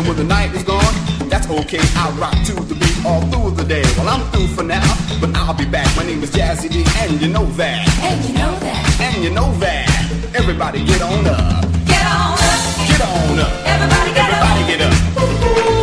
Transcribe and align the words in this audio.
And 0.00 0.08
when 0.08 0.16
the 0.16 0.24
night 0.24 0.54
is 0.54 0.62
gone, 0.62 0.94
that's 1.28 1.46
okay. 1.46 1.84
I 1.94 2.08
rock 2.16 2.32
to 2.46 2.54
the 2.54 2.74
beat 2.74 3.04
all 3.04 3.20
through 3.28 3.50
the 3.50 3.64
day. 3.68 3.82
Well, 3.98 4.08
I'm 4.08 4.24
through 4.32 4.46
for 4.56 4.62
now, 4.62 4.80
but 5.20 5.28
I'll 5.36 5.52
be 5.52 5.66
back. 5.66 5.94
My 5.94 6.04
name 6.04 6.22
is 6.22 6.30
Jazzy 6.30 6.70
D, 6.70 6.86
and 7.04 7.20
you 7.20 7.28
know 7.28 7.44
that. 7.60 7.86
And 8.00 8.24
you 8.24 8.32
know 8.32 8.58
that. 8.60 8.98
And 8.98 9.22
you 9.22 9.28
know 9.28 9.52
that. 9.58 9.90
Everybody 10.34 10.86
get 10.86 11.02
on 11.02 11.26
up. 11.26 11.68
Get 11.84 12.00
on 12.00 12.32
up. 12.32 12.64
Get 12.88 13.00
on 13.04 13.40
up. 13.40 13.52
Everybody 13.68 14.10
get 14.16 14.24
Everybody 14.24 14.56
up. 14.56 14.56
Everybody 14.56 14.62
get 14.72 14.80
up. 14.80 14.96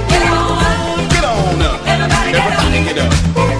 Get 0.09 0.25
on 0.25 0.65
up. 0.65 1.11
Get 1.13 1.23
on 1.23 1.61
up. 1.61 1.85
Everybody 1.85 2.31
get 2.33 2.41
Everybody 2.41 2.99
up. 2.99 3.35
Get 3.35 3.51
up. 3.51 3.56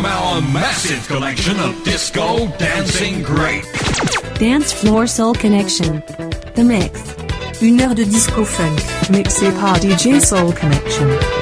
from 0.00 0.10
our 0.10 0.40
massive 0.40 1.06
collection 1.08 1.58
of 1.60 1.84
disco 1.84 2.46
dancing 2.56 3.22
great. 3.22 3.64
Dance 4.38 4.72
Floor 4.72 5.06
Soul 5.06 5.34
Connection. 5.34 6.02
The 6.54 6.64
Mix. 6.64 7.16
Une 7.60 7.82
heure 7.82 7.94
de 7.94 8.04
disco 8.04 8.44
funk, 8.44 8.80
mixé 9.10 9.50
par 9.60 9.76
DJ 9.78 10.18
Soul 10.20 10.54
Connection. 10.54 11.39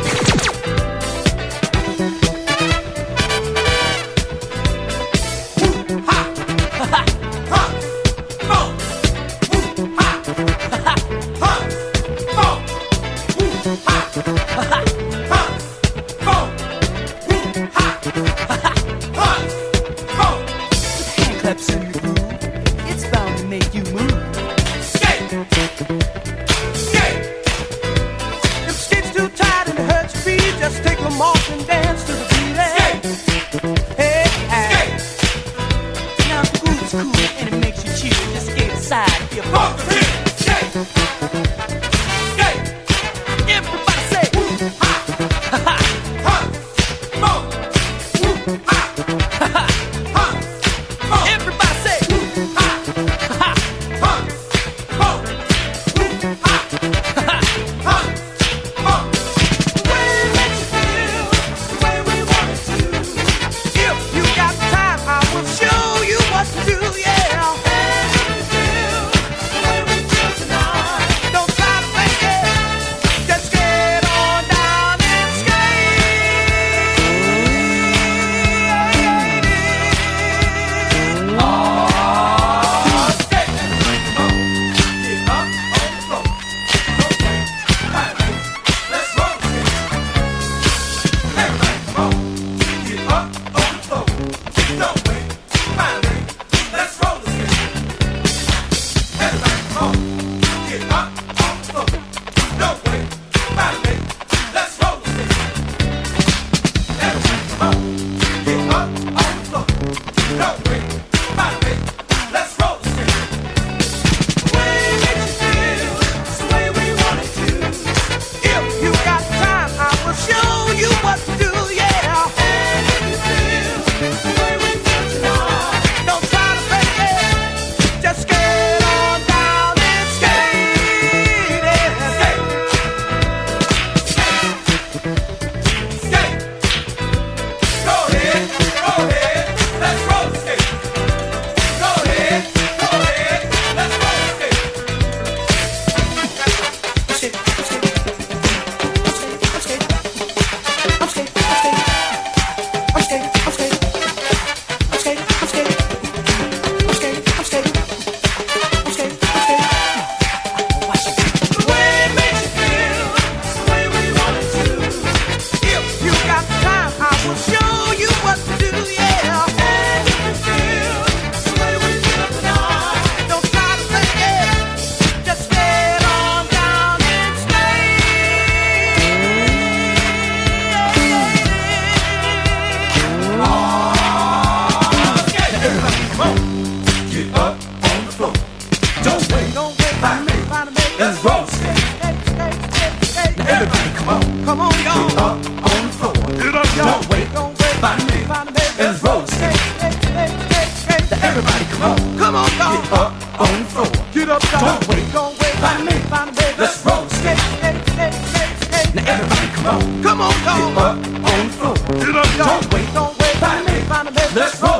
on 211.05 211.47
the 211.47 211.53
floor. 211.53 211.75
Get 211.75 212.17
up, 212.17 212.37
y'all. 212.37 212.61
Don't 212.61 212.73
wait, 212.73 212.95
don't 212.95 213.19
wait. 213.19 213.37
Find 213.37 213.69
a 213.69 213.73
find 213.87 214.09
a. 214.09 214.13
Let's 214.35 214.61
roll. 214.63 214.78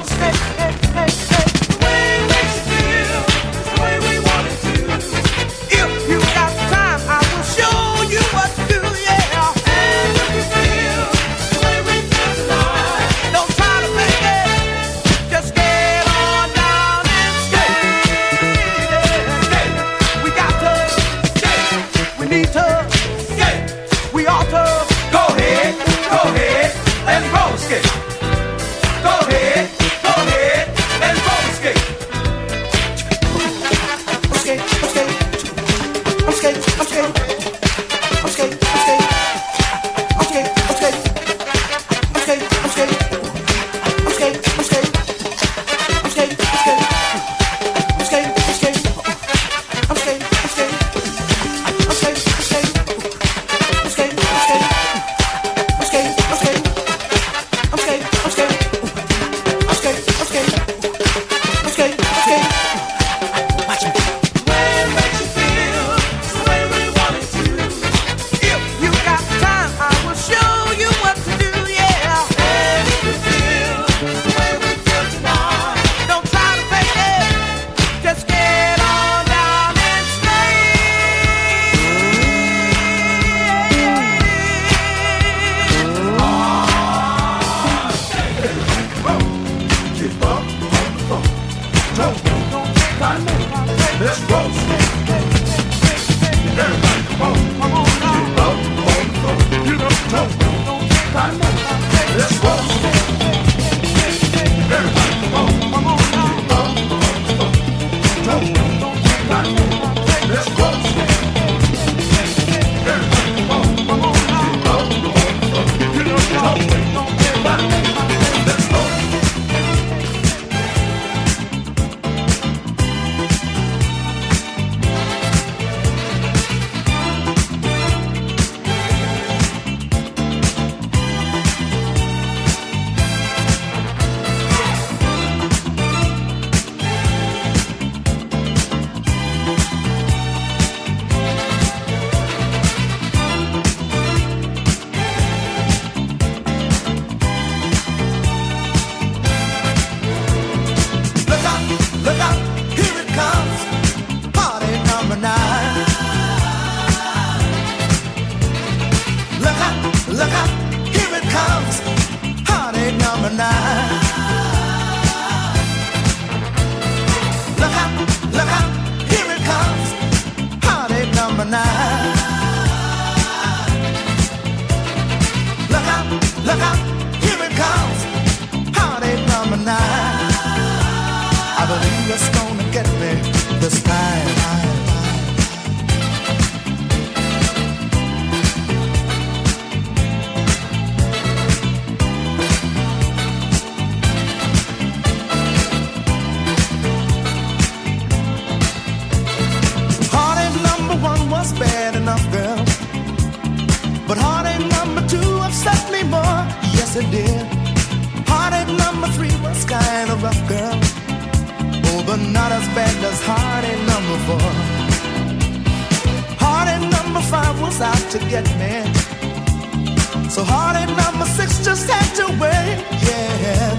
Had 221.87 222.17
yeah. 222.17 223.71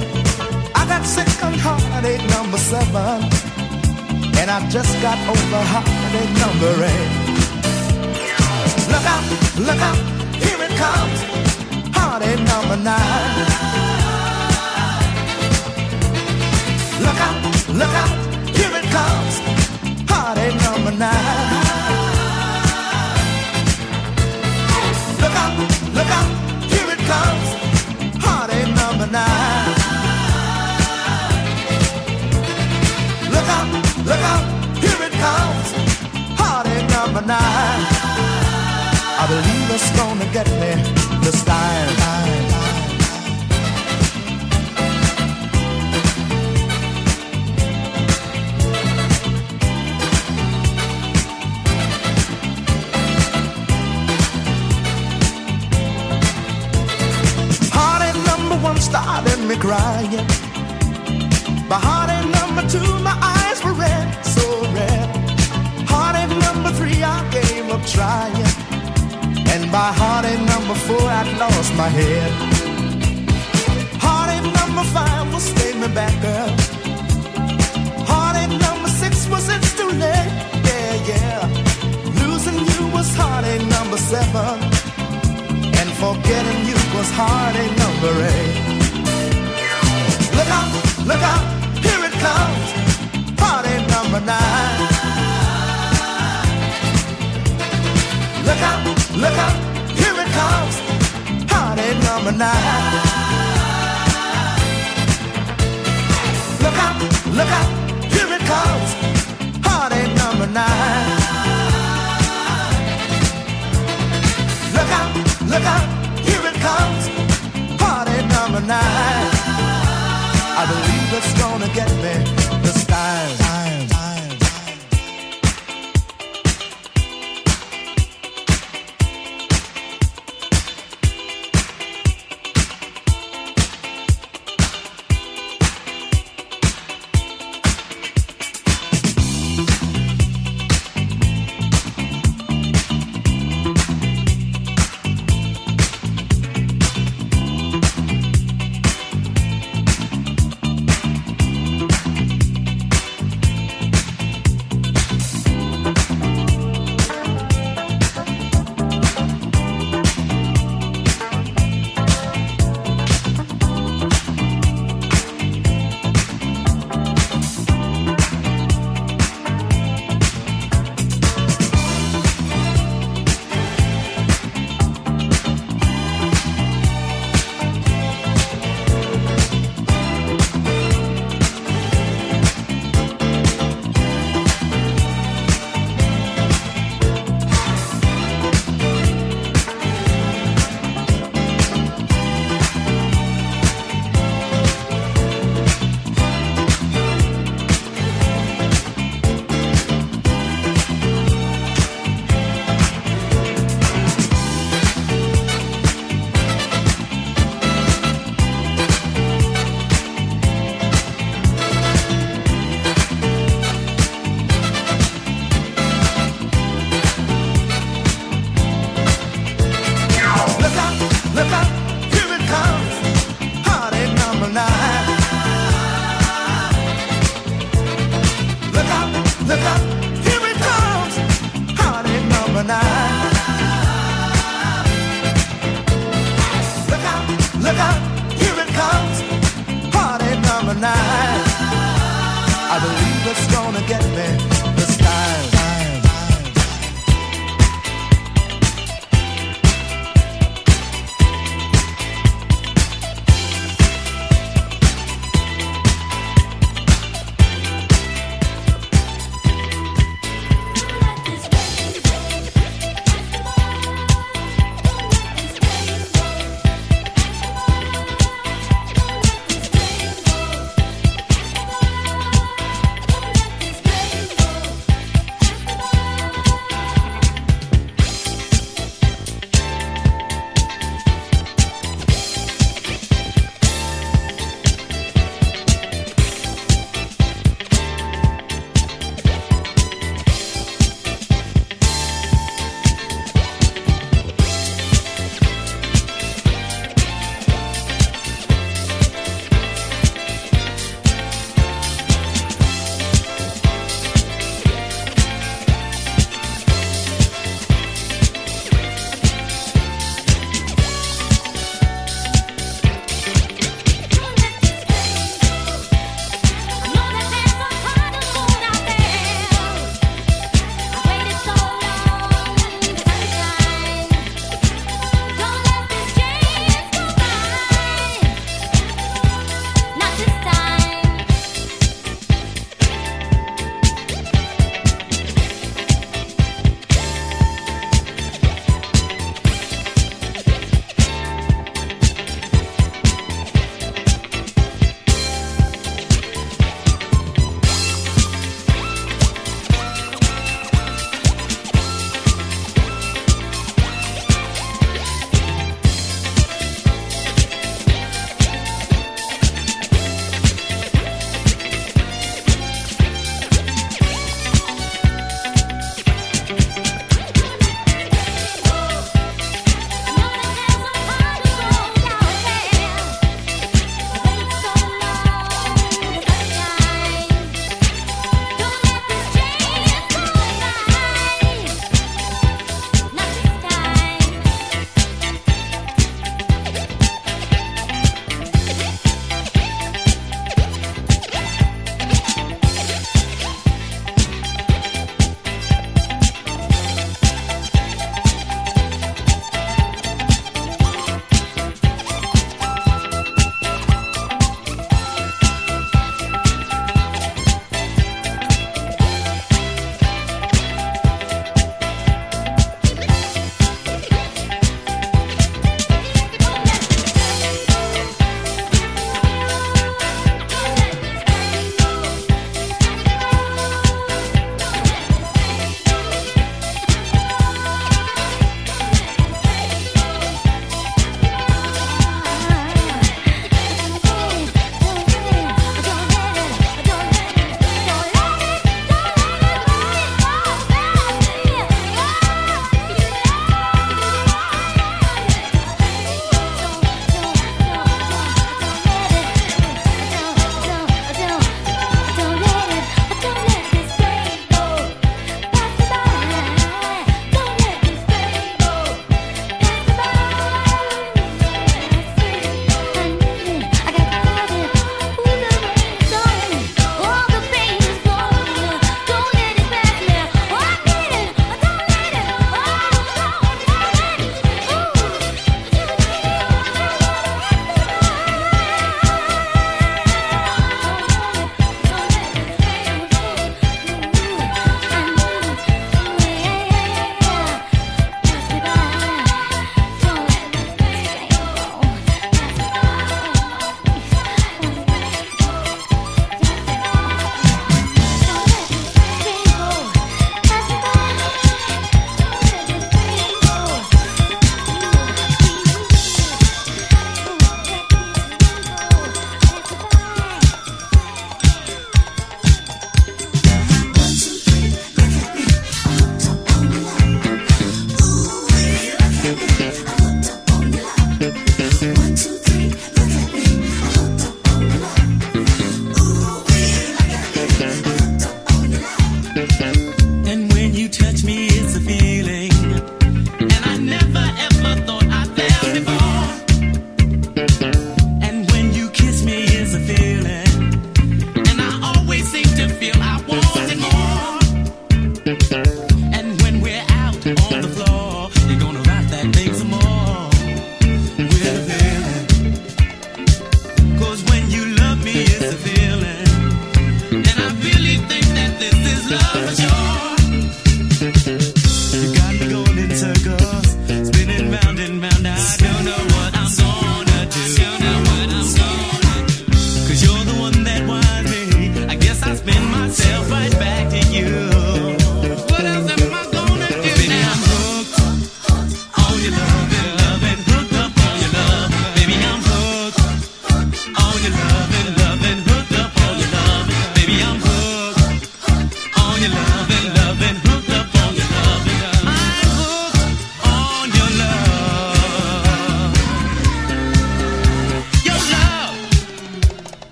I 0.75 0.85
got 0.87 1.05
sick 1.05 1.43
on 1.43 1.53
heartache 1.53 2.25
number 2.29 2.57
seven. 2.57 3.23
And 4.39 4.49
I 4.49 4.59
just 4.69 4.93
got 5.01 5.17
over 5.27 5.61
heartache 5.73 6.33
number 6.43 6.73
eight. 6.91 7.11
Look 8.91 9.05
out, 9.13 9.25
look 9.67 9.81
out, 9.89 9.99
here 10.43 10.61
it 10.67 10.73
comes. 10.83 11.19
Heartache 11.95 12.43
number 12.51 12.77
nine. 12.77 13.35
Look 17.05 17.19
out, 17.27 17.37
look 17.79 17.95
out, 18.03 18.13
here 18.57 18.73
it 18.79 18.87
comes. 18.97 19.33
Heartache 20.09 20.57
number 20.67 20.91
nine. 20.91 21.49
Look 25.21 25.35
out, 25.43 25.53
look 25.97 26.11
out, 26.19 26.29
here 26.71 26.89
it 26.95 27.01
comes. 27.11 27.47
Look 28.99 29.13
out, 33.55 33.69
look 34.03 34.19
out, 34.19 34.43
here 34.77 35.01
it 35.07 35.13
comes. 35.13 35.67
Heartache 36.37 36.89
number 36.89 37.21
nine. 37.21 37.81
I 39.17 39.25
believe 39.29 39.69
it's 39.71 39.89
gonna 39.97 40.25
get 40.33 40.49
me 40.59 40.75
this 41.23 41.43
time. 41.45 42.48
Started 58.89 59.39
me 59.47 59.55
crying. 59.55 60.25
By 61.69 61.77
heartache 61.87 62.29
number 62.39 62.63
two, 62.73 62.89
my 63.07 63.15
eyes 63.35 63.63
were 63.63 63.77
red, 63.85 64.07
so 64.25 64.45
red. 64.77 65.07
Heartache 65.91 66.35
number 66.47 66.71
three, 66.79 66.99
I 67.03 67.17
gave 67.29 67.69
up 67.75 67.83
trying. 67.85 68.49
And 69.53 69.71
by 69.71 69.89
heartache 70.01 70.43
number 70.53 70.75
four, 70.87 71.05
I'd 71.19 71.29
lost 71.37 71.71
my 71.75 71.89
head. 71.99 72.31
Heartache 74.05 74.49
number 74.59 74.85
five 74.95 75.25
was 75.33 75.43
stay 75.43 75.73
me 75.81 75.89
back, 75.99 76.15
girl. 76.25 76.49
Heartache 78.09 78.55
number 78.65 78.89
six 79.01 79.13
was 79.29 79.45
it's 79.55 79.71
too 79.79 79.91
late, 80.03 80.33
yeah, 80.69 80.93
yeah. 81.11 81.39
Losing 82.21 82.59
you 82.71 82.81
was 82.95 83.07
heartache 83.15 83.65
number 83.77 83.97
seven. 83.97 84.57
And 85.79 85.89
forgetting 86.03 86.59
you 86.69 86.77
was 86.95 87.09
heartache 87.19 87.75
number 87.83 88.13
eight. 88.33 88.78
Look 107.39 107.47
out, 107.47 108.11
here 108.11 108.33
it 108.33 108.41
comes. 108.41 109.61
Party 109.61 110.01
number 110.17 110.47
nine. 110.47 110.98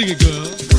Sing 0.00 0.08
it, 0.08 0.18
girl. 0.18 0.69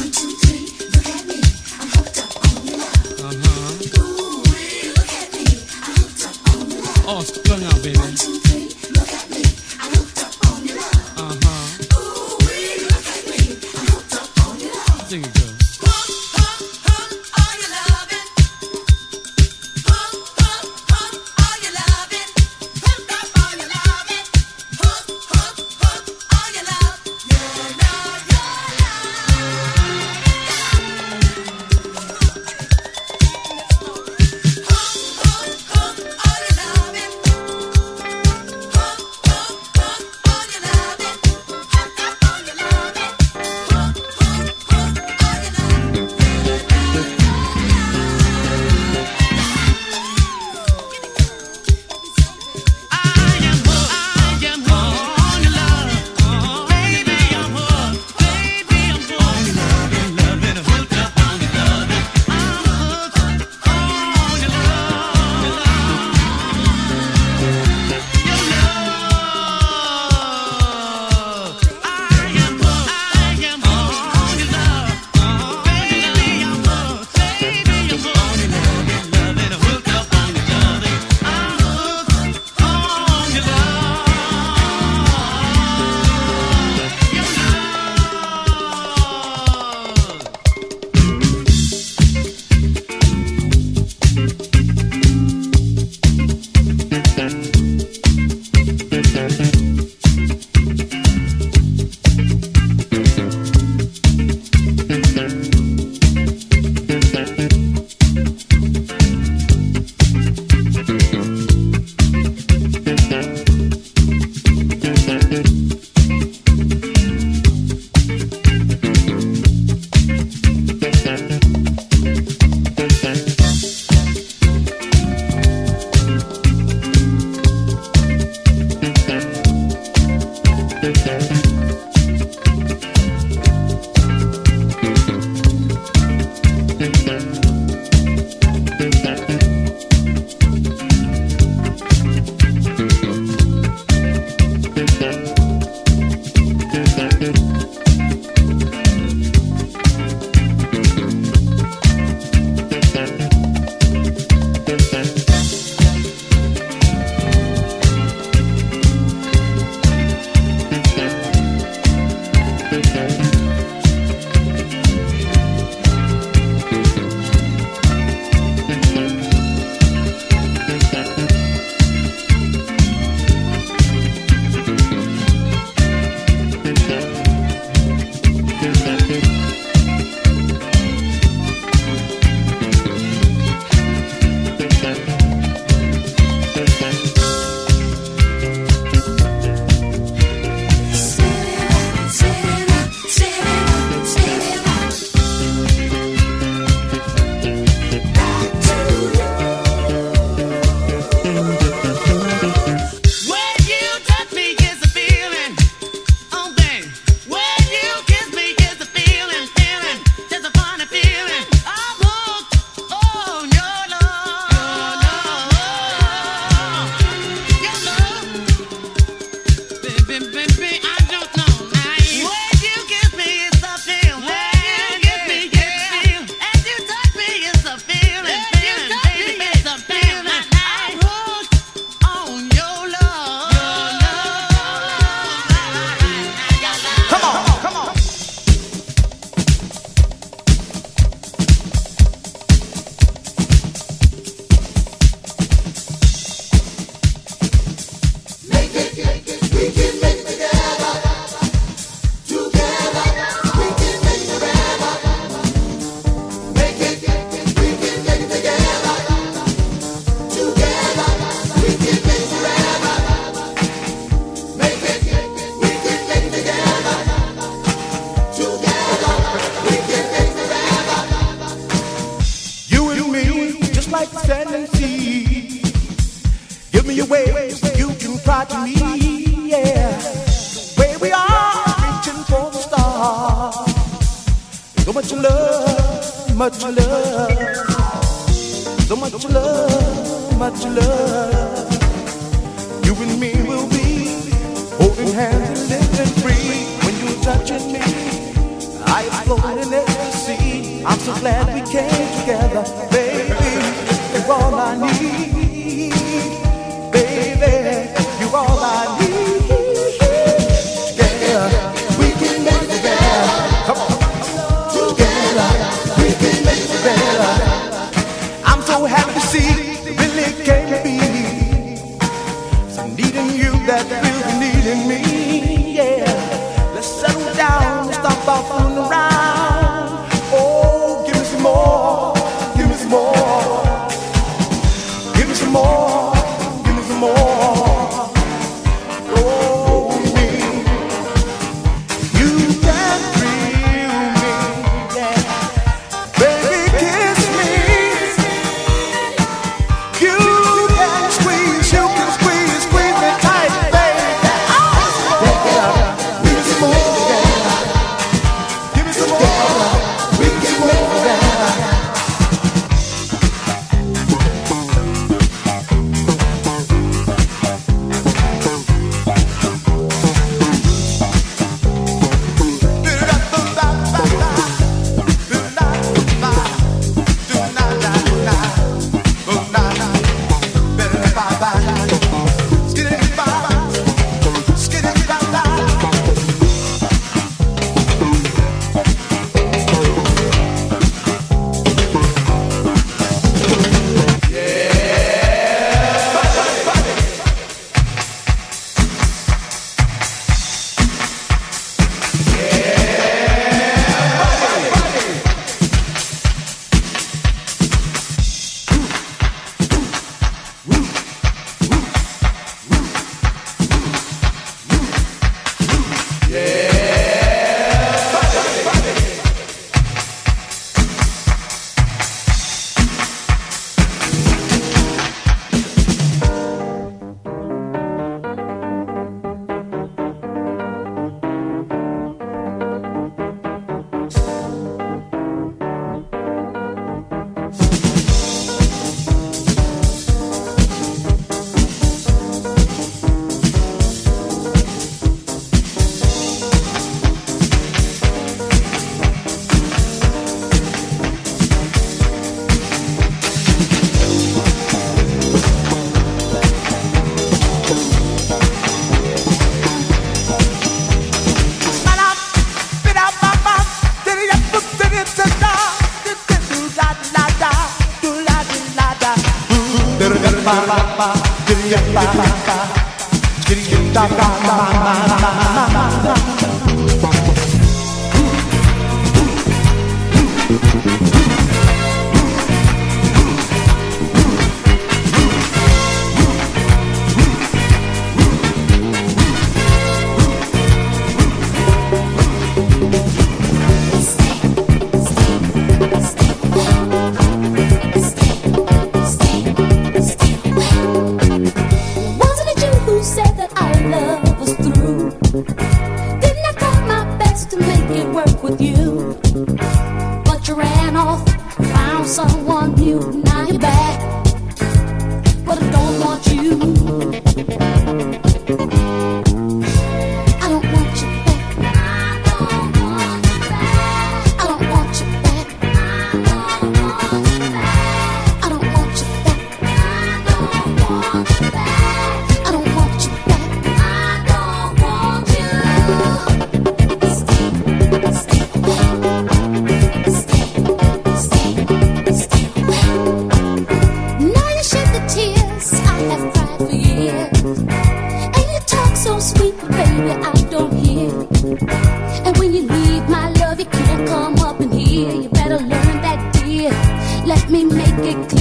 quickly. 558.13 558.40